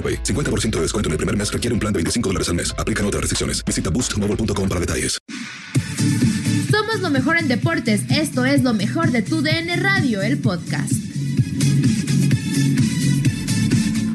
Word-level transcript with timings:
AroPay. 0.00 0.22
50% 0.22 0.70
de 0.76 0.80
descuento 0.80 1.08
en 1.08 1.12
el 1.12 1.18
primer 1.18 1.36
mes 1.36 1.52
requiere 1.52 1.74
un 1.74 1.80
plan 1.80 1.92
de 1.92 1.98
25 1.98 2.28
dólares 2.30 2.48
al 2.48 2.54
mes. 2.54 2.74
Aplican 2.78 3.04
otras 3.04 3.20
restricciones. 3.20 3.62
Visita 3.64 3.90
boostmobile.com 3.90 4.68
para 4.68 4.80
detalles. 4.80 5.18
Somos 6.70 7.00
lo 7.00 7.10
mejor 7.10 7.36
en 7.36 7.48
deportes. 7.48 8.10
Esto 8.10 8.44
es 8.44 8.62
lo 8.62 8.72
mejor 8.72 9.10
de 9.10 9.22
tu 9.22 9.42
DN 9.42 9.76
Radio, 9.76 10.22
el 10.22 10.40
podcast. 10.40 10.92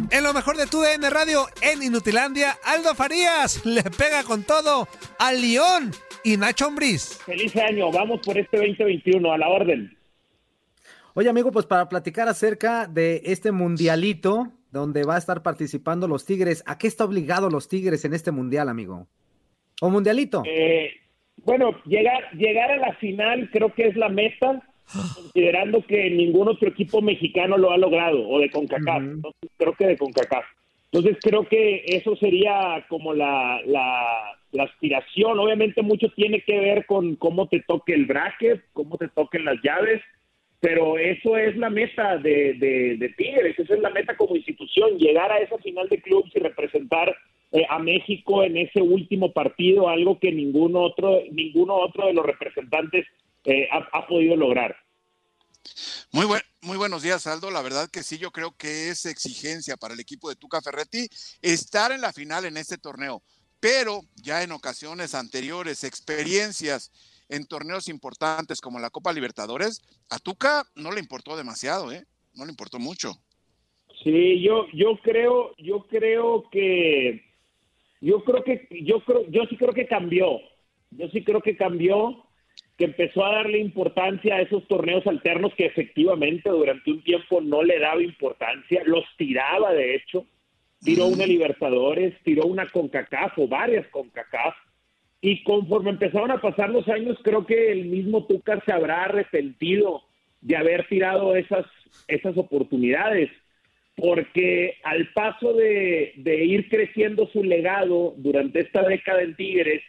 En 0.10 0.24
lo 0.24 0.34
mejor 0.34 0.56
de 0.56 0.66
tu 0.66 0.80
DN 0.80 1.10
Radio, 1.10 1.46
en 1.62 1.84
Inutilandia, 1.84 2.58
Aldo 2.64 2.96
Farías 2.96 3.66
le 3.66 3.84
pega 3.84 4.24
con 4.24 4.44
todo 4.44 4.88
al 5.20 5.42
León 5.42 5.92
y 6.24 6.38
Nacho 6.38 6.68
Ambriz. 6.68 7.20
Feliz 7.26 7.54
año, 7.58 7.92
vamos 7.92 8.22
por 8.26 8.38
este 8.38 8.56
2021, 8.56 9.34
a 9.34 9.38
la 9.38 9.50
orden. 9.50 9.98
Oye, 11.16 11.30
amigo, 11.30 11.52
pues 11.52 11.66
para 11.66 11.90
platicar 11.90 12.30
acerca 12.30 12.88
de 12.88 13.24
este 13.26 13.52
mundialito 13.52 14.54
donde 14.80 15.04
va 15.04 15.16
a 15.16 15.20
estar 15.20 15.42
participando 15.42 16.08
los 16.08 16.26
Tigres, 16.26 16.64
¿a 16.68 16.78
qué 16.78 16.88
está 16.88 17.06
obligado 17.06 17.50
los 17.50 17.68
Tigres 17.68 18.06
en 18.06 18.14
este 18.14 18.32
mundial, 18.32 18.70
amigo? 18.70 19.08
¿O 19.82 19.90
mundialito? 19.90 20.44
Eh, 20.46 20.92
bueno, 21.44 21.72
llegar, 21.86 22.32
llegar 22.34 22.72
a 22.72 22.78
la 22.78 22.94
final 22.96 23.50
creo 23.52 23.74
que 23.74 23.88
es 23.88 23.96
la 23.96 24.10
meta, 24.10 24.62
considerando 25.16 25.86
que 25.86 26.10
ningún 26.10 26.50
otro 26.50 26.70
equipo 26.70 27.02
mexicano 27.02 27.58
lo 27.58 27.72
ha 27.72 27.78
logrado, 27.78 28.28
o 28.28 28.40
de 28.40 28.50
CONCACAF. 28.50 29.02
Entonces, 29.02 29.52
creo 29.58 29.74
que 29.74 29.88
de 29.88 29.98
CONCACAF. 29.98 30.46
Entonces 30.92 31.18
creo 31.22 31.46
que 31.46 31.84
eso 31.88 32.16
sería 32.16 32.86
como 32.88 33.14
la, 33.14 33.60
la, 33.66 34.38
la 34.52 34.64
aspiración. 34.64 35.38
Obviamente 35.40 35.82
mucho 35.82 36.08
tiene 36.16 36.42
que 36.42 36.58
ver 36.58 36.86
con 36.86 37.16
cómo 37.18 37.48
te 37.48 37.62
toque 37.68 37.94
el 37.94 38.06
bracket, 38.06 38.64
cómo 38.72 38.98
te 38.98 39.10
toquen 39.10 39.44
las 39.44 39.58
llaves, 39.62 40.02
pero 40.60 40.98
eso 40.98 41.38
es 41.38 41.56
la 41.58 41.70
meta 41.70 42.18
de, 42.18 42.54
de, 43.00 43.14
Tigres, 43.18 43.58
esa 43.58 43.74
es 43.74 43.80
la 43.80 43.90
meta 43.90 44.16
como 44.18 44.36
institución, 44.36 44.98
llegar 44.98 45.32
a 45.32 45.40
esa 45.40 45.58
final 45.60 45.88
de 45.90 46.02
clubes 46.02 46.32
y 46.36 46.40
representar 46.40 47.16
eh, 47.52 47.66
a 47.70 47.80
México 47.80 48.44
en 48.44 48.58
ese 48.58 48.82
último 48.82 49.32
partido, 49.32 49.90
algo 49.90 50.20
que 50.20 50.32
ningún 50.32 50.76
otro, 50.76 51.22
ninguno 51.32 51.76
otro 51.76 52.08
de 52.08 52.14
los 52.14 52.26
representantes 52.26 53.06
eh, 53.44 53.68
ha, 53.72 53.88
ha 53.92 54.08
podido 54.08 54.36
lograr. 54.36 54.76
Muy, 56.12 56.26
buen, 56.26 56.42
muy 56.62 56.78
buenos 56.78 57.02
días, 57.02 57.28
Aldo. 57.28 57.52
La 57.52 57.62
verdad 57.62 57.90
que 57.90 58.04
sí, 58.04 58.18
yo 58.18 58.32
creo 58.32 58.56
que 58.56 58.90
es 58.90 59.06
exigencia 59.06 59.78
para 59.78 59.94
el 59.94 60.00
equipo 60.00 60.30
de 60.30 60.36
Tuca 60.36 60.62
Ferretti 60.62 61.10
estar 61.42 61.92
en 61.92 62.02
la 62.02 62.14
final 62.14 62.46
en 62.46 62.58
este 62.58 62.78
torneo, 62.78 63.22
pero 63.60 64.02
ya 64.16 64.44
en 64.44 64.52
ocasiones 64.52 65.16
anteriores, 65.16 65.84
experiencias 65.84 66.92
en 67.30 67.46
torneos 67.46 67.90
importantes 67.90 68.62
como 68.62 68.80
la 68.80 68.90
Copa 68.90 69.14
Libertadores, 69.14 69.82
a 70.10 70.20
Tuca 70.20 70.64
no 70.76 70.92
le 70.92 71.00
importó 71.00 71.36
demasiado, 71.36 71.92
¿eh? 71.92 72.06
No 72.34 72.46
le 72.46 72.52
importó 72.52 72.80
mucho. 72.80 73.14
Sí, 74.04 74.42
yo, 74.42 74.68
yo 74.74 75.00
creo, 75.02 75.56
yo 75.58 75.88
creo 75.88 76.50
que, 76.52 77.24
yo 78.02 78.24
creo 78.24 78.44
que, 78.44 78.68
yo 78.84 79.00
creo, 79.04 79.26
yo 79.30 79.46
sí 79.50 79.58
creo 79.58 79.74
que 79.74 79.88
cambió. 79.88 80.40
Yo 80.92 81.10
sí 81.10 81.24
creo 81.24 81.42
que 81.42 81.58
cambió, 81.58 82.26
que 82.78 82.86
empezó 82.86 83.26
a 83.26 83.36
darle 83.36 83.60
importancia 83.60 84.36
a 84.36 84.42
esos 84.42 84.68
torneos 84.68 85.06
alternos 85.08 85.54
que 85.56 85.66
efectivamente 85.66 86.50
durante 86.50 86.92
un 86.92 87.04
tiempo 87.04 87.42
no 87.42 87.64
le 87.64 87.80
daba 87.80 88.02
importancia, 88.02 88.84
los 88.86 89.04
tiraba 89.18 89.74
de 89.74 89.96
hecho, 89.96 90.26
tiró 90.82 91.08
una 91.08 91.26
Libertadores, 91.26 92.14
tiró 92.24 92.46
una 92.46 92.70
CONCACAF 92.70 93.38
o 93.40 93.48
varias 93.48 93.88
CONCACAF, 93.88 94.56
y 95.22 95.44
conforme 95.44 95.92
empezaron 95.92 96.32
a 96.32 96.42
pasar 96.42 96.70
los 96.70 96.88
años, 96.88 97.18
creo 97.24 97.46
que 97.46 97.72
el 97.72 97.86
mismo 97.86 98.26
Tuca 98.26 98.62
se 98.66 98.72
habrá 98.72 99.06
arrepentido 99.06 100.04
de 100.42 100.56
haber 100.56 100.88
tirado 100.88 101.36
esas, 101.36 101.66
esas 102.08 102.38
oportunidades, 102.38 103.32
porque 103.96 104.76
al 104.84 105.12
paso 105.14 105.54
de, 105.54 106.14
de 106.18 106.46
ir 106.46 106.70
creciendo 106.70 107.28
su 107.28 107.44
legado 107.44 108.14
durante 108.18 108.60
esta 108.60 108.84
década 108.84 109.22
en 109.22 109.36
Tigres, 109.36 109.82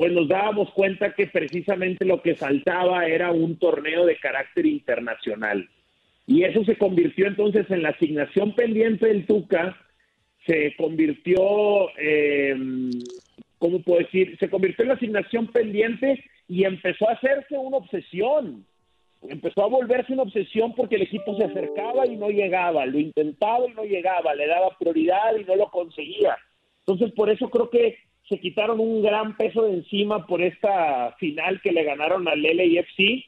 pues 0.00 0.12
nos 0.12 0.28
dábamos 0.28 0.70
cuenta 0.70 1.14
que 1.14 1.26
precisamente 1.26 2.04
lo 2.04 2.22
que 2.22 2.34
faltaba 2.34 3.06
era 3.06 3.32
un 3.32 3.58
torneo 3.58 4.06
de 4.06 4.16
carácter 4.16 4.64
internacional. 4.64 5.68
Y 6.26 6.44
eso 6.44 6.64
se 6.64 6.76
convirtió 6.76 7.26
entonces 7.26 7.70
en 7.70 7.82
la 7.82 7.90
asignación 7.90 8.54
pendiente 8.54 9.08
del 9.08 9.26
Tuca, 9.26 9.76
se 10.46 10.74
convirtió, 10.76 11.90
eh, 11.98 12.56
¿cómo 13.60 13.80
puedo 13.82 14.00
decir? 14.00 14.36
Se 14.40 14.50
convirtió 14.50 14.82
en 14.82 14.88
la 14.88 14.94
asignación 14.94 15.46
pendiente 15.48 16.24
y 16.48 16.64
empezó 16.64 17.08
a 17.08 17.12
hacerse 17.12 17.56
una 17.56 17.76
obsesión. 17.76 18.66
Empezó 19.22 19.62
a 19.62 19.68
volverse 19.68 20.14
una 20.14 20.22
obsesión 20.22 20.74
porque 20.74 20.96
el 20.96 21.02
equipo 21.02 21.36
se 21.36 21.44
acercaba 21.44 22.06
y 22.06 22.16
no 22.16 22.30
llegaba, 22.30 22.86
lo 22.86 22.98
intentaba 22.98 23.68
y 23.68 23.74
no 23.74 23.84
llegaba, 23.84 24.34
le 24.34 24.46
daba 24.46 24.76
prioridad 24.78 25.36
y 25.38 25.44
no 25.44 25.54
lo 25.56 25.70
conseguía. 25.70 26.36
Entonces, 26.80 27.12
por 27.12 27.28
eso 27.30 27.50
creo 27.50 27.68
que 27.68 27.98
se 28.28 28.40
quitaron 28.40 28.80
un 28.80 29.02
gran 29.02 29.36
peso 29.36 29.62
de 29.62 29.74
encima 29.74 30.26
por 30.26 30.40
esta 30.40 31.12
final 31.18 31.60
que 31.60 31.72
le 31.72 31.84
ganaron 31.84 32.26
al 32.28 32.42
LAFC. 32.42 33.26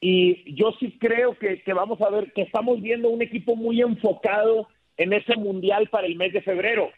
Y 0.00 0.54
yo 0.54 0.72
sí 0.78 0.98
creo 1.00 1.38
que, 1.38 1.62
que 1.62 1.72
vamos 1.72 2.00
a 2.02 2.10
ver, 2.10 2.32
que 2.32 2.42
estamos 2.42 2.82
viendo 2.82 3.08
un 3.08 3.22
equipo 3.22 3.56
muy 3.56 3.80
enfocado 3.80 4.68
en 4.98 5.14
ese 5.14 5.36
mundial 5.36 5.88
para 5.88 6.06
el 6.06 6.16
mes 6.16 6.34
de 6.34 6.42
febrero. 6.42 6.90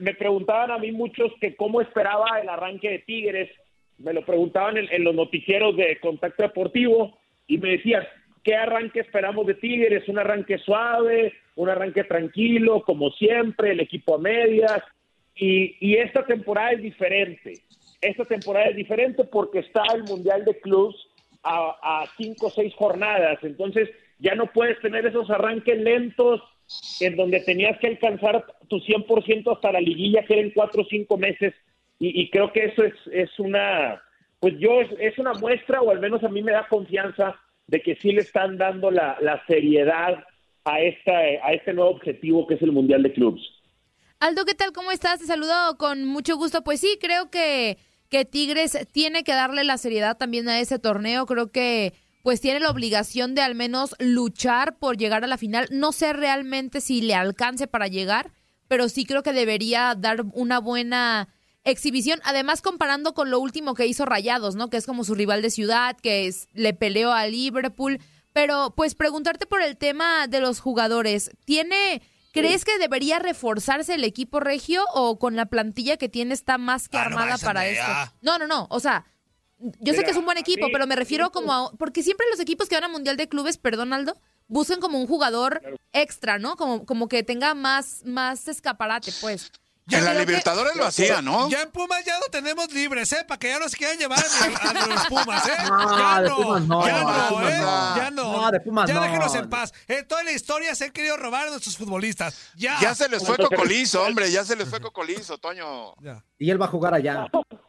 Me, 0.00 0.14
preguntaban 0.14 0.70
a 0.70 0.78
mí 0.78 0.92
muchos 0.92 1.30
que 1.40 1.56
cómo 1.56 1.82
esperaba 1.82 2.40
el 2.40 2.48
arranque 2.48 2.88
de 2.88 2.98
Tigres. 3.00 3.50
Me 3.98 4.14
lo 4.14 4.24
preguntaban 4.24 4.78
en, 4.78 4.88
en 4.90 5.04
los 5.04 5.14
noticieros 5.14 5.76
de 5.76 5.98
Contacto 6.00 6.42
Deportivo 6.42 7.18
y 7.46 7.58
me 7.58 7.72
decían, 7.72 8.02
¿qué 8.42 8.54
arranque 8.54 9.00
esperamos 9.00 9.46
de 9.46 9.54
Tigres? 9.54 10.08
¿Un 10.08 10.18
arranque 10.18 10.56
suave? 10.56 11.34
¿Un 11.56 11.68
arranque 11.68 12.04
tranquilo? 12.04 12.82
Como 12.82 13.10
siempre, 13.10 13.72
el 13.72 13.80
equipo 13.80 14.14
a 14.14 14.18
medias. 14.18 14.82
Y, 15.34 15.76
y, 15.80 15.96
esta 15.96 16.24
temporada 16.24 16.72
es 16.72 16.80
diferente. 16.80 17.60
Esta 18.00 18.24
temporada 18.24 18.66
es 18.66 18.76
diferente 18.76 19.24
porque 19.24 19.58
está 19.58 19.82
el 19.94 20.04
Mundial 20.04 20.46
de 20.46 20.58
Clubs 20.60 20.96
a, 21.42 21.76
a 21.82 22.06
cinco 22.16 22.46
o 22.46 22.50
seis 22.50 22.72
jornadas. 22.74 23.38
Entonces 23.42 23.90
ya 24.18 24.34
no 24.34 24.46
puedes 24.46 24.80
tener 24.80 25.04
esos 25.04 25.28
arranques 25.28 25.78
lentos 25.78 26.40
en 27.00 27.16
donde 27.16 27.40
tenías 27.40 27.78
que 27.78 27.88
alcanzar 27.88 28.44
tu 28.68 28.76
100% 28.76 29.54
hasta 29.54 29.72
la 29.72 29.80
liguilla, 29.80 30.24
que 30.24 30.38
eran 30.38 30.50
cuatro 30.50 30.82
o 30.82 30.86
cinco 30.86 31.16
meses. 31.16 31.54
Y, 31.98 32.22
y 32.22 32.30
creo 32.30 32.52
que 32.52 32.64
eso 32.66 32.82
es, 32.82 32.94
es 33.12 33.30
una, 33.38 34.02
pues 34.40 34.54
yo, 34.58 34.80
es, 34.80 34.88
es 34.98 35.18
una 35.18 35.32
muestra, 35.34 35.80
o 35.80 35.90
al 35.90 36.00
menos 36.00 36.22
a 36.24 36.28
mí 36.28 36.42
me 36.42 36.52
da 36.52 36.68
confianza 36.68 37.36
de 37.66 37.80
que 37.80 37.96
sí 37.96 38.12
le 38.12 38.20
están 38.20 38.58
dando 38.58 38.90
la, 38.90 39.16
la 39.20 39.44
seriedad 39.46 40.24
a, 40.64 40.80
esta, 40.80 41.12
a 41.12 41.52
este 41.52 41.72
nuevo 41.72 41.90
objetivo 41.90 42.46
que 42.46 42.54
es 42.54 42.62
el 42.62 42.72
Mundial 42.72 43.02
de 43.02 43.12
Clubs. 43.12 43.42
Aldo, 44.20 44.44
¿qué 44.44 44.54
tal? 44.54 44.72
¿Cómo 44.72 44.90
estás? 44.90 45.20
Te 45.20 45.26
saludo 45.26 45.76
con 45.78 46.04
mucho 46.04 46.36
gusto. 46.36 46.62
Pues 46.64 46.80
sí, 46.80 46.98
creo 47.00 47.30
que, 47.30 47.78
que 48.08 48.24
Tigres 48.24 48.88
tiene 48.92 49.22
que 49.22 49.32
darle 49.32 49.64
la 49.64 49.76
seriedad 49.76 50.16
también 50.16 50.48
a 50.48 50.60
ese 50.60 50.78
torneo. 50.78 51.26
Creo 51.26 51.50
que 51.50 51.92
pues 52.24 52.40
tiene 52.40 52.58
la 52.58 52.70
obligación 52.70 53.34
de 53.34 53.42
al 53.42 53.54
menos 53.54 53.94
luchar 53.98 54.78
por 54.78 54.96
llegar 54.96 55.24
a 55.24 55.26
la 55.26 55.36
final. 55.36 55.68
No 55.70 55.92
sé 55.92 56.14
realmente 56.14 56.80
si 56.80 57.02
le 57.02 57.14
alcance 57.14 57.66
para 57.66 57.86
llegar, 57.86 58.32
pero 58.66 58.88
sí 58.88 59.04
creo 59.04 59.22
que 59.22 59.34
debería 59.34 59.94
dar 59.94 60.24
una 60.32 60.58
buena 60.58 61.28
exhibición. 61.64 62.20
Además, 62.24 62.62
comparando 62.62 63.12
con 63.12 63.30
lo 63.30 63.38
último 63.40 63.74
que 63.74 63.86
hizo 63.86 64.06
Rayados, 64.06 64.54
¿no? 64.54 64.70
Que 64.70 64.78
es 64.78 64.86
como 64.86 65.04
su 65.04 65.14
rival 65.14 65.42
de 65.42 65.50
ciudad, 65.50 65.98
que 65.98 66.26
es, 66.26 66.48
le 66.54 66.72
peleó 66.72 67.12
a 67.12 67.26
Liverpool. 67.26 68.00
Pero 68.32 68.72
pues 68.74 68.94
preguntarte 68.94 69.44
por 69.44 69.60
el 69.60 69.76
tema 69.76 70.26
de 70.26 70.40
los 70.40 70.60
jugadores. 70.60 71.30
¿Tiene 71.44 72.00
¿Crees 72.32 72.64
que 72.64 72.78
debería 72.78 73.18
reforzarse 73.18 73.94
el 73.94 74.02
equipo 74.02 74.40
regio 74.40 74.82
o 74.94 75.18
con 75.18 75.36
la 75.36 75.44
plantilla 75.46 75.98
que 75.98 76.08
tiene 76.08 76.32
está 76.32 76.56
más 76.56 76.88
que 76.88 76.96
Ah, 76.96 77.02
armada 77.02 77.36
para 77.36 77.66
esto? 77.66 77.86
No, 78.22 78.38
no, 78.38 78.46
no. 78.46 78.66
O 78.70 78.80
sea, 78.80 79.04
yo 79.58 79.94
sé 79.94 80.04
que 80.04 80.10
es 80.10 80.16
un 80.16 80.24
buen 80.24 80.38
equipo, 80.38 80.66
mí- 80.66 80.72
pero 80.72 80.86
me 80.86 80.96
refiero 80.96 81.30
como 81.30 81.52
a. 81.52 81.70
Porque 81.72 82.02
siempre 82.02 82.26
los 82.30 82.40
equipos 82.40 82.68
que 82.68 82.74
van 82.74 82.84
a 82.84 82.88
Mundial 82.88 83.16
de 83.16 83.28
Clubes, 83.28 83.56
perdón, 83.58 83.92
Aldo, 83.92 84.16
buscan 84.48 84.80
como 84.80 84.98
un 85.00 85.06
jugador 85.06 85.62
extra, 85.92 86.38
¿no? 86.38 86.56
Como, 86.56 86.84
como 86.84 87.08
que 87.08 87.22
tenga 87.22 87.54
más, 87.54 88.02
más 88.04 88.48
escaparate, 88.48 89.12
pues. 89.20 89.50
Yo 89.86 89.98
En 89.98 90.04
la 90.06 90.12
que- 90.12 90.20
Libertadores 90.20 90.74
lo 90.76 90.86
hacía, 90.86 91.20
¿no? 91.20 91.50
Ya 91.50 91.60
en 91.60 91.70
Pumas 91.70 92.02
ya 92.06 92.18
lo 92.18 92.24
tenemos 92.30 92.72
libres, 92.72 93.12
¿eh? 93.12 93.22
Para 93.28 93.38
que 93.38 93.48
ya 93.48 93.58
nos 93.58 93.74
quieran 93.76 93.98
llevar 93.98 94.18
a, 94.18 94.70
a 94.70 94.86
los 94.86 95.06
Pumas, 95.08 95.46
¿eh? 95.46 95.52
No, 95.68 95.98
ya 95.98 96.22
de 96.22 96.28
no, 96.30 96.36
Pumas 96.36 96.62
no, 96.62 96.86
ya 96.86 97.02
no, 97.02 97.48
¿eh? 97.50 97.58
no. 97.58 97.96
Ya 97.96 98.10
no. 98.10 98.32
No, 98.32 98.50
de 98.50 98.60
Pumas 98.60 98.88
ya 98.88 98.94
no. 98.94 99.02
déjenos 99.02 99.34
en 99.34 99.50
paz. 99.50 99.74
En 99.86 100.08
toda 100.08 100.22
la 100.22 100.32
historia 100.32 100.74
se 100.74 100.84
han 100.86 100.90
querido 100.90 101.18
robar 101.18 101.48
a 101.48 101.50
nuestros 101.50 101.76
futbolistas. 101.76 102.34
Ya. 102.56 102.78
Ya 102.80 102.94
se 102.94 103.10
les 103.10 103.22
fue 103.26 103.36
cocolizo, 103.36 104.02
hombre, 104.02 104.30
ya 104.30 104.42
se 104.42 104.56
les 104.56 104.68
fue 104.70 104.80
cocolizo, 104.80 105.36
Toño. 105.36 105.94
Ya. 106.00 106.24
Y 106.38 106.50
él 106.50 106.58
va 106.60 106.64
a 106.64 106.68
jugar 106.68 106.94
allá. 106.94 107.26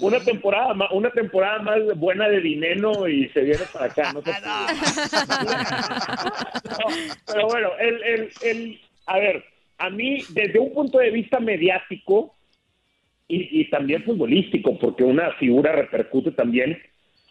Una 0.00 0.20
temporada 0.20 0.74
más, 0.74 0.90
una 0.92 1.10
temporada 1.10 1.60
más 1.60 1.78
buena 1.96 2.28
de 2.28 2.40
dinero 2.40 3.08
y 3.08 3.28
se 3.30 3.40
viene 3.42 3.64
para 3.72 3.86
acá. 3.86 4.12
No, 4.12 4.22
se 4.22 4.30
No, 6.70 6.78
pero 7.26 7.46
bueno, 7.46 7.70
el, 7.80 8.02
el, 8.02 8.30
el, 8.42 8.80
a 9.06 9.18
ver, 9.18 9.44
a 9.78 9.90
mí, 9.90 10.18
desde 10.30 10.58
un 10.58 10.72
punto 10.72 10.98
de 10.98 11.10
vista 11.10 11.40
mediático 11.40 12.34
y, 13.28 13.60
y 13.60 13.70
también 13.70 14.04
futbolístico, 14.04 14.78
porque 14.78 15.04
una 15.04 15.32
figura 15.32 15.72
repercute 15.72 16.32
también, 16.32 16.78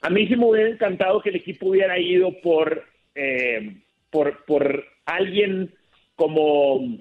a 0.01 0.09
mí 0.09 0.27
sí 0.27 0.35
me 0.35 0.45
hubiera 0.45 0.69
encantado 0.69 1.21
que 1.21 1.29
el 1.29 1.37
equipo 1.37 1.69
hubiera 1.69 1.97
ido 1.97 2.31
por, 2.41 2.83
eh, 3.15 3.77
por, 4.11 4.45
por 4.45 4.85
alguien 5.05 5.73
como, 6.15 6.97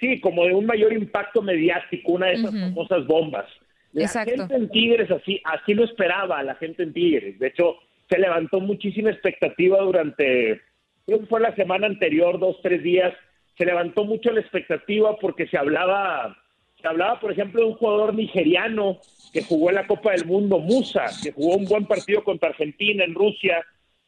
sí, 0.00 0.20
como 0.20 0.44
de 0.44 0.54
un 0.54 0.66
mayor 0.66 0.92
impacto 0.92 1.40
mediático, 1.42 2.12
una 2.12 2.26
de 2.26 2.34
esas 2.34 2.52
famosas 2.52 3.06
bombas. 3.06 3.46
La 3.92 4.04
Exacto. 4.04 4.30
gente 4.30 4.54
en 4.54 4.70
Tigres 4.70 5.10
así, 5.10 5.40
así 5.44 5.74
lo 5.74 5.84
esperaba 5.84 6.42
la 6.42 6.54
gente 6.54 6.82
en 6.82 6.92
Tigres. 6.92 7.38
De 7.38 7.48
hecho, 7.48 7.76
se 8.08 8.18
levantó 8.18 8.60
muchísima 8.60 9.10
expectativa 9.10 9.80
durante, 9.80 10.60
creo 11.06 11.20
que 11.20 11.26
fue 11.26 11.40
la 11.40 11.54
semana 11.54 11.86
anterior, 11.86 12.38
dos, 12.38 12.56
tres 12.62 12.82
días, 12.82 13.12
se 13.56 13.64
levantó 13.64 14.04
mucho 14.04 14.32
la 14.32 14.40
expectativa 14.40 15.16
porque 15.18 15.46
se 15.46 15.58
hablaba, 15.58 16.36
se 16.80 16.88
hablaba, 16.88 17.20
por 17.20 17.32
ejemplo, 17.32 17.60
de 17.60 17.66
un 17.68 17.74
jugador 17.74 18.14
nigeriano 18.14 18.98
que 19.32 19.42
jugó 19.42 19.70
en 19.70 19.76
la 19.76 19.86
Copa 19.86 20.12
del 20.12 20.26
Mundo, 20.26 20.58
Musa, 20.58 21.06
que 21.22 21.32
jugó 21.32 21.56
un 21.56 21.64
buen 21.66 21.86
partido 21.86 22.24
contra 22.24 22.50
Argentina 22.50 23.04
en 23.04 23.14
Rusia. 23.14 23.64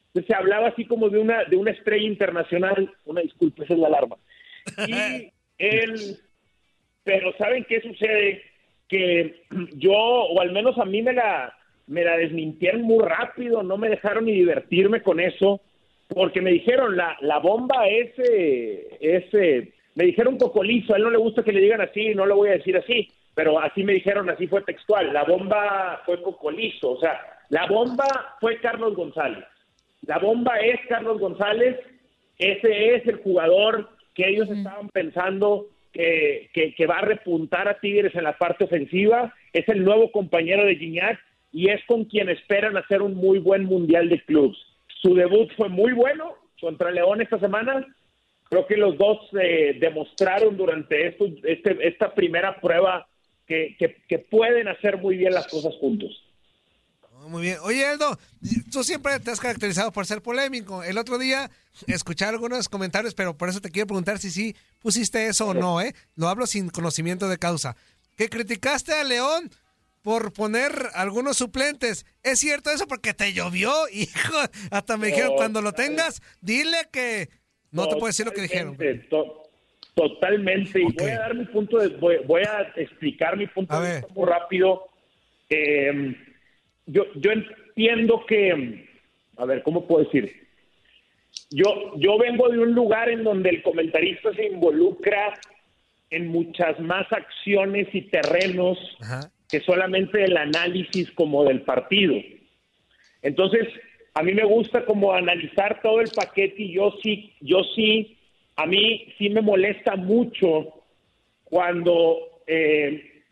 Entonces, 0.08 0.28
se 0.28 0.34
hablaba 0.34 0.68
así 0.68 0.84
como 0.84 1.08
de 1.08 1.18
una, 1.18 1.44
de 1.44 1.56
una 1.56 1.70
estrella 1.70 2.06
internacional. 2.06 2.90
Una 3.04 3.20
disculpa, 3.20 3.64
esa 3.64 3.74
es 3.74 3.80
la 3.80 3.88
alarma. 3.88 4.16
Y 4.86 5.32
él, 5.58 6.18
pero 7.04 7.32
¿saben 7.36 7.64
qué 7.68 7.80
sucede? 7.80 8.42
Que 8.88 9.42
yo, 9.76 9.92
o 9.92 10.40
al 10.40 10.52
menos 10.52 10.78
a 10.78 10.84
mí 10.84 11.02
me 11.02 11.12
la, 11.12 11.54
me 11.86 12.04
la 12.04 12.16
desmintieron 12.16 12.82
muy 12.82 13.04
rápido, 13.04 13.62
no 13.62 13.76
me 13.76 13.88
dejaron 13.88 14.24
ni 14.26 14.32
divertirme 14.32 15.02
con 15.02 15.20
eso, 15.20 15.60
porque 16.08 16.40
me 16.40 16.50
dijeron, 16.50 16.96
la, 16.96 17.16
la 17.20 17.38
bomba 17.38 17.86
ese, 17.88 18.98
ese, 19.00 19.72
me 19.94 20.04
dijeron 20.04 20.38
cocolizo, 20.38 20.94
a 20.94 20.96
él 20.96 21.04
no 21.04 21.10
le 21.10 21.18
gusta 21.18 21.42
que 21.42 21.52
le 21.52 21.60
digan 21.60 21.80
así, 21.80 22.14
no 22.14 22.26
lo 22.26 22.36
voy 22.36 22.50
a 22.50 22.58
decir 22.58 22.76
así, 22.76 23.08
pero 23.34 23.58
así 23.58 23.82
me 23.82 23.94
dijeron, 23.94 24.28
así 24.30 24.46
fue 24.46 24.62
textual, 24.62 25.12
la 25.12 25.24
bomba 25.24 26.02
fue 26.04 26.22
cocolizo, 26.22 26.92
o 26.92 27.00
sea, 27.00 27.20
la 27.48 27.66
bomba 27.66 28.36
fue 28.40 28.58
Carlos 28.60 28.94
González, 28.94 29.44
la 30.02 30.18
bomba 30.18 30.58
es 30.60 30.80
Carlos 30.88 31.18
González, 31.18 31.78
ese 32.38 32.96
es 32.96 33.06
el 33.06 33.16
jugador 33.16 33.88
que 34.14 34.28
ellos 34.28 34.48
estaban 34.50 34.88
pensando 34.88 35.66
que, 35.94 36.86
va 36.88 36.98
a 36.98 37.04
repuntar 37.04 37.68
a 37.68 37.78
Tigres 37.78 38.14
en 38.14 38.24
la 38.24 38.36
parte 38.36 38.64
ofensiva, 38.64 39.32
es 39.52 39.68
el 39.68 39.84
nuevo 39.84 40.10
compañero 40.10 40.64
de 40.64 40.76
Gignac 40.76 41.18
y 41.52 41.70
es 41.70 41.82
con 41.86 42.04
quien 42.04 42.28
esperan 42.28 42.76
hacer 42.76 43.00
un 43.00 43.14
muy 43.14 43.38
buen 43.38 43.64
mundial 43.64 44.08
de 44.08 44.20
clubs. 44.24 44.58
Su 45.00 45.14
debut 45.14 45.50
fue 45.56 45.68
muy 45.68 45.92
bueno 45.92 46.34
contra 46.60 46.90
León 46.90 47.20
esta 47.20 47.38
semana. 47.38 47.86
Creo 48.50 48.66
que 48.66 48.76
los 48.76 48.98
dos 48.98 49.18
eh, 49.40 49.76
demostraron 49.80 50.56
durante 50.56 51.16
este, 51.44 51.88
esta 51.88 52.14
primera 52.14 52.60
prueba 52.60 53.06
que 53.46 54.26
pueden 54.30 54.68
hacer 54.68 54.96
muy 54.98 55.16
bien 55.16 55.32
las 55.32 55.46
cosas 55.46 55.74
juntos. 55.76 56.24
Muy 57.28 57.42
bien. 57.42 57.58
Oye, 57.62 57.86
Aldo, 57.86 58.18
tú 58.72 58.84
siempre 58.84 59.18
te 59.20 59.30
has 59.30 59.40
caracterizado 59.40 59.92
por 59.92 60.06
ser 60.06 60.22
polémico. 60.22 60.82
El 60.82 60.98
otro 60.98 61.18
día 61.18 61.50
escuché 61.86 62.24
algunos 62.24 62.68
comentarios, 62.68 63.14
pero 63.14 63.36
por 63.36 63.48
eso 63.48 63.60
te 63.60 63.70
quiero 63.70 63.86
preguntar 63.86 64.18
si 64.18 64.30
sí 64.30 64.54
pusiste 64.80 65.26
eso 65.26 65.48
o 65.48 65.54
no, 65.54 65.80
¿eh? 65.80 65.94
Lo 66.16 66.28
hablo 66.28 66.46
sin 66.46 66.68
conocimiento 66.70 67.28
de 67.28 67.38
causa. 67.38 67.76
Que 68.16 68.28
criticaste 68.28 68.92
a 68.92 69.04
León 69.04 69.50
por 70.02 70.32
poner 70.32 70.90
algunos 70.94 71.36
suplentes. 71.38 72.04
¿Es 72.22 72.38
cierto 72.38 72.70
eso? 72.70 72.86
Porque 72.86 73.14
te 73.14 73.32
llovió, 73.32 73.72
hijo. 73.92 74.34
Hasta 74.70 74.96
me 74.96 75.08
dijeron, 75.08 75.34
cuando 75.36 75.62
lo 75.62 75.72
tengas, 75.72 76.20
dile 76.40 76.76
que... 76.92 77.28
No 77.70 77.88
te 77.88 77.94
puedo 77.94 78.06
decir 78.06 78.24
lo 78.26 78.32
que 78.32 78.42
dijeron. 78.42 78.76
Totalmente, 78.76 79.08
to- 79.08 79.42
totalmente. 79.94 80.80
Y 80.80 80.92
voy 80.92 81.10
a 81.10 81.18
dar 81.18 81.34
mi 81.34 81.44
punto 81.46 81.78
de, 81.78 81.88
voy, 81.88 82.18
voy 82.26 82.42
a 82.42 82.60
explicar 82.76 83.36
mi 83.36 83.46
punto 83.48 83.74
A 83.74 83.80
de 83.80 83.96
vista 83.96 84.14
muy 84.14 84.28
rápido. 84.28 84.88
Eh, 85.48 86.14
yo, 86.86 87.04
yo 87.14 87.30
entiendo 87.32 88.24
que, 88.26 88.88
a 89.36 89.44
ver, 89.44 89.62
¿cómo 89.62 89.86
puedo 89.86 90.04
decir? 90.04 90.44
Yo, 91.50 91.92
yo 91.96 92.18
vengo 92.18 92.48
de 92.48 92.58
un 92.58 92.74
lugar 92.74 93.08
en 93.08 93.24
donde 93.24 93.50
el 93.50 93.62
comentarista 93.62 94.32
se 94.34 94.46
involucra 94.46 95.34
en 96.10 96.28
muchas 96.28 96.78
más 96.80 97.10
acciones 97.12 97.88
y 97.92 98.02
terrenos 98.02 98.78
Ajá. 99.00 99.30
que 99.48 99.60
solamente 99.60 100.24
el 100.24 100.36
análisis 100.36 101.10
como 101.12 101.44
del 101.44 101.62
partido. 101.62 102.14
Entonces, 103.22 103.68
a 104.14 104.22
mí 104.22 104.32
me 104.32 104.44
gusta 104.44 104.84
como 104.84 105.12
analizar 105.12 105.80
todo 105.82 106.00
el 106.00 106.10
paquete 106.10 106.62
y 106.62 106.72
yo 106.74 106.94
sí, 107.02 107.32
yo 107.40 107.62
sí, 107.74 108.16
a 108.56 108.66
mí 108.66 109.12
sí 109.18 109.28
me 109.30 109.40
molesta 109.40 109.96
mucho 109.96 110.84
cuando 111.44 112.42
eh, 112.46 113.22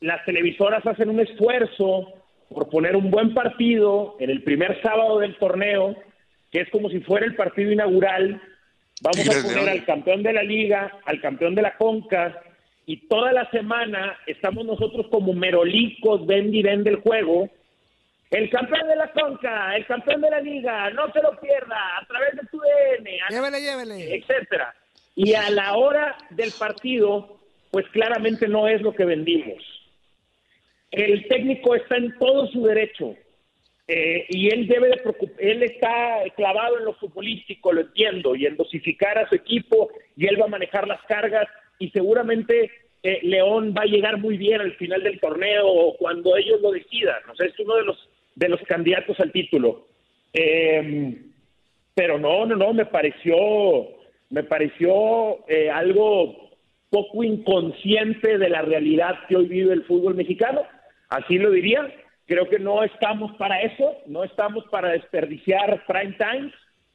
las 0.00 0.24
televisoras 0.24 0.86
hacen 0.86 1.10
un 1.10 1.20
esfuerzo 1.20 2.21
por 2.52 2.68
poner 2.68 2.96
un 2.96 3.10
buen 3.10 3.34
partido 3.34 4.16
en 4.20 4.30
el 4.30 4.42
primer 4.42 4.80
sábado 4.82 5.18
del 5.18 5.36
torneo, 5.36 5.96
que 6.50 6.60
es 6.60 6.70
como 6.70 6.88
si 6.90 7.00
fuera 7.00 7.26
el 7.26 7.34
partido 7.34 7.70
inaugural. 7.72 8.40
Vamos 9.00 9.28
a 9.28 9.42
poner 9.42 9.68
al 9.68 9.84
campeón 9.84 10.22
de 10.22 10.32
la 10.32 10.42
liga, 10.42 10.98
al 11.04 11.20
campeón 11.20 11.54
de 11.54 11.62
la 11.62 11.76
Conca, 11.76 12.40
y 12.86 13.08
toda 13.08 13.32
la 13.32 13.48
semana 13.50 14.18
estamos 14.26 14.64
nosotros 14.66 15.06
como 15.10 15.32
merolicos, 15.32 16.26
ven 16.26 16.54
y 16.54 16.62
ven 16.62 16.84
del 16.84 16.96
juego. 16.96 17.48
El 18.30 18.48
campeón 18.50 18.88
de 18.88 18.96
la 18.96 19.10
Conca, 19.12 19.76
el 19.76 19.86
campeón 19.86 20.20
de 20.20 20.30
la 20.30 20.40
liga, 20.40 20.90
no 20.90 21.12
se 21.12 21.22
lo 21.22 21.38
pierda, 21.38 21.98
a 22.00 22.06
través 22.06 22.34
de 22.34 22.46
tu 22.50 22.58
DN, 22.58 23.18
Llévele, 23.30 23.60
llévele. 23.60 24.14
etcétera. 24.16 24.74
Y 25.14 25.34
a 25.34 25.50
la 25.50 25.74
hora 25.76 26.16
del 26.30 26.50
partido, 26.58 27.38
pues 27.70 27.86
claramente 27.88 28.48
no 28.48 28.68
es 28.68 28.80
lo 28.80 28.94
que 28.94 29.04
vendimos. 29.04 29.81
El 30.92 31.26
técnico 31.26 31.74
está 31.74 31.96
en 31.96 32.16
todo 32.18 32.46
su 32.48 32.64
derecho 32.64 33.16
eh, 33.88 34.26
y 34.28 34.48
él 34.48 34.68
debe 34.68 34.88
de 34.88 35.00
él 35.38 35.62
está 35.62 36.22
clavado 36.36 36.78
en 36.78 36.84
lo 36.84 36.94
futbolístico, 36.94 37.72
lo 37.72 37.80
entiendo, 37.80 38.36
y 38.36 38.46
en 38.46 38.56
dosificar 38.56 39.18
a 39.18 39.28
su 39.28 39.34
equipo 39.34 39.90
y 40.16 40.26
él 40.26 40.40
va 40.40 40.44
a 40.44 40.50
manejar 40.50 40.86
las 40.86 41.02
cargas 41.04 41.48
y 41.78 41.90
seguramente 41.90 42.70
eh, 43.02 43.20
León 43.22 43.74
va 43.76 43.82
a 43.82 43.86
llegar 43.86 44.18
muy 44.18 44.36
bien 44.36 44.60
al 44.60 44.74
final 44.76 45.02
del 45.02 45.18
torneo 45.18 45.66
o 45.66 45.96
cuando 45.96 46.36
ellos 46.36 46.60
lo 46.60 46.70
decidan. 46.70 47.20
O 47.30 47.34
sea, 47.34 47.46
es 47.46 47.58
uno 47.58 47.76
de 47.76 47.84
los 47.84 48.08
de 48.34 48.48
los 48.48 48.60
candidatos 48.62 49.18
al 49.20 49.32
título. 49.32 49.86
Eh, 50.32 51.16
pero 51.94 52.18
no, 52.18 52.46
no, 52.46 52.56
no, 52.56 52.72
me 52.72 52.86
pareció, 52.86 53.36
me 54.30 54.44
pareció 54.44 55.46
eh, 55.48 55.70
algo 55.70 56.50
poco 56.90 57.24
inconsciente 57.24 58.38
de 58.38 58.48
la 58.48 58.62
realidad 58.62 59.14
que 59.28 59.36
hoy 59.36 59.46
vive 59.46 59.74
el 59.74 59.84
fútbol 59.84 60.14
mexicano, 60.14 60.62
así 61.12 61.38
lo 61.38 61.50
diría. 61.50 61.92
Creo 62.26 62.48
que 62.48 62.58
no 62.58 62.82
estamos 62.82 63.32
para 63.36 63.60
eso, 63.62 63.96
no 64.06 64.24
estamos 64.24 64.64
para 64.70 64.90
desperdiciar 64.90 65.84
prime 65.86 66.16
time, 66.16 66.52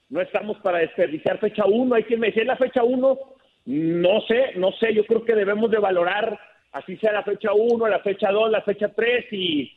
no 0.10 0.22
estamos 0.22 0.58
para 0.60 0.80
desperdiciar 0.80 1.40
fecha 1.40 1.66
1. 1.66 1.96
Hay 1.96 2.04
quien 2.04 2.20
me 2.20 2.28
decía 2.28 2.46
la 2.46 2.56
fecha 2.56 2.84
1, 2.84 3.20
no 3.66 4.22
sé, 4.22 4.54
no 4.56 4.72
sé, 4.74 4.94
yo 4.94 5.06
creo 5.06 5.24
que 5.24 5.36
debemos 5.36 5.70
de 5.70 5.80
valorar 5.80 6.40
así 6.72 6.98
sea 6.98 7.12
la 7.12 7.24
fecha 7.24 7.54
1, 7.54 7.88
la 7.88 8.00
fecha 8.00 8.32
2, 8.32 8.52
la 8.52 8.62
fecha 8.62 8.90
3 8.90 9.26
y, 9.32 9.72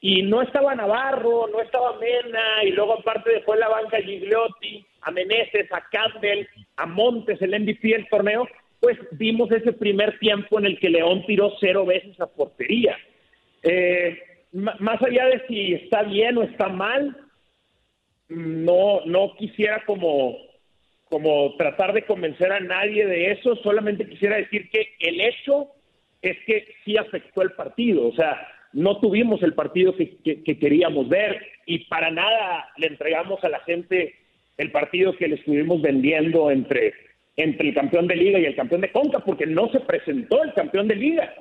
y 0.00 0.22
no 0.22 0.42
estaba 0.42 0.74
Navarro, 0.74 1.48
no 1.48 1.60
estaba 1.60 1.98
Mena 1.98 2.64
y 2.64 2.70
luego 2.70 2.94
aparte 2.94 3.30
después 3.32 3.58
la 3.58 3.68
banca 3.68 3.98
Gigliotti, 3.98 4.84
a 5.02 5.10
Meneses, 5.10 5.70
a 5.72 5.82
Campbell, 5.90 6.46
a 6.76 6.86
Montes, 6.86 7.40
el 7.42 7.60
MVP 7.60 7.88
del 7.88 8.08
torneo, 8.08 8.48
pues 8.80 8.98
vimos 9.12 9.50
ese 9.50 9.72
primer 9.72 10.18
tiempo 10.18 10.58
en 10.58 10.66
el 10.66 10.78
que 10.78 10.90
León 10.90 11.24
tiró 11.26 11.52
cero 11.60 11.86
veces 11.86 12.18
a 12.20 12.26
portería. 12.26 12.96
Eh, 13.64 14.18
más 14.52 15.02
allá 15.02 15.26
de 15.26 15.42
si 15.48 15.74
está 15.74 16.02
bien 16.04 16.38
o 16.38 16.42
está 16.42 16.68
mal, 16.68 17.16
no, 18.28 19.00
no 19.04 19.34
quisiera 19.36 19.82
como, 19.84 20.36
como 21.08 21.56
tratar 21.56 21.92
de 21.92 22.02
convencer 22.02 22.52
a 22.52 22.60
nadie 22.60 23.06
de 23.06 23.32
eso, 23.32 23.56
solamente 23.56 24.08
quisiera 24.08 24.36
decir 24.36 24.70
que 24.70 24.94
el 25.00 25.20
hecho 25.20 25.68
es 26.22 26.36
que 26.46 26.66
sí 26.84 26.96
afectó 26.96 27.42
el 27.42 27.52
partido, 27.52 28.06
o 28.06 28.14
sea, 28.14 28.48
no 28.72 28.98
tuvimos 28.98 29.42
el 29.42 29.54
partido 29.54 29.94
que, 29.96 30.42
queríamos 30.42 31.08
ver 31.08 31.40
y 31.66 31.80
para 31.86 32.10
nada 32.10 32.68
le 32.76 32.88
entregamos 32.88 33.42
a 33.44 33.48
la 33.48 33.60
gente 33.60 34.14
el 34.56 34.70
partido 34.70 35.16
que 35.16 35.28
le 35.28 35.36
estuvimos 35.36 35.80
vendiendo 35.80 36.50
entre, 36.50 36.92
entre 37.36 37.68
el 37.68 37.74
campeón 37.74 38.06
de 38.06 38.16
liga 38.16 38.38
y 38.38 38.44
el 38.44 38.56
campeón 38.56 38.80
de 38.80 38.90
Conca, 38.90 39.20
porque 39.20 39.46
no 39.46 39.68
se 39.70 39.80
presentó 39.80 40.42
el 40.42 40.52
campeón 40.54 40.88
de 40.88 40.96
liga, 40.96 41.32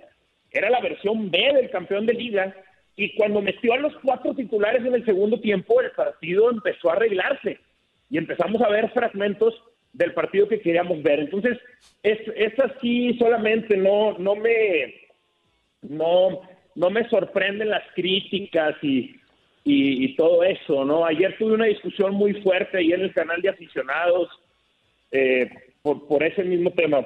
era 0.53 0.69
la 0.69 0.79
versión 0.79 1.29
B 1.31 1.39
del 1.53 1.69
campeón 1.69 2.05
de 2.05 2.13
liga 2.13 2.55
y 2.95 3.15
cuando 3.15 3.41
metió 3.41 3.73
a 3.73 3.77
los 3.77 3.93
cuatro 4.03 4.35
titulares 4.35 4.85
en 4.85 4.93
el 4.93 5.05
segundo 5.05 5.39
tiempo, 5.39 5.81
el 5.81 5.91
partido 5.91 6.51
empezó 6.51 6.89
a 6.89 6.93
arreglarse 6.93 7.59
y 8.09 8.17
empezamos 8.17 8.61
a 8.61 8.69
ver 8.69 8.91
fragmentos 8.91 9.55
del 9.93 10.13
partido 10.13 10.47
que 10.47 10.61
queríamos 10.61 11.01
ver. 11.01 11.19
Entonces, 11.19 11.57
es, 12.03 12.19
es 12.35 12.59
así 12.59 13.17
solamente, 13.17 13.77
no, 13.77 14.17
no 14.19 14.35
me, 14.35 14.93
no, 15.81 16.41
no 16.75 16.89
me 16.91 17.09
sorprenden 17.09 17.69
las 17.69 17.83
críticas 17.95 18.75
y, 18.83 19.15
y, 19.63 20.15
todo 20.15 20.43
eso, 20.43 20.85
¿no? 20.85 21.05
Ayer 21.05 21.35
tuve 21.37 21.53
una 21.53 21.65
discusión 21.65 22.13
muy 22.13 22.33
fuerte 22.41 22.77
ahí 22.77 22.91
en 22.91 23.01
el 23.01 23.13
canal 23.13 23.41
de 23.41 23.49
aficionados 23.49 24.29
eh, 25.11 25.49
por, 25.81 26.07
por 26.07 26.23
ese 26.23 26.43
mismo 26.43 26.71
tema. 26.71 27.05